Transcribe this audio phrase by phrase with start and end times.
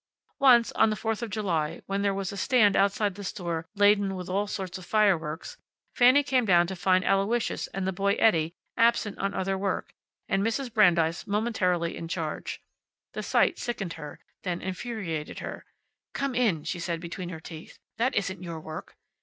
[0.39, 4.15] Once, on the Fourth of July, when there was a stand outside the store laden
[4.15, 5.57] with all sorts of fireworks,
[5.93, 9.93] Fanny came down to find Aloysius and the boy Eddie absent on other work,
[10.27, 10.73] and Mrs.
[10.73, 12.63] Brandeis momentarily in charge.
[13.13, 15.65] The sight sickened her, then infuriated her.
[16.13, 17.77] "Come in," she said, between her teeth.
[17.97, 18.95] "That isn't your work."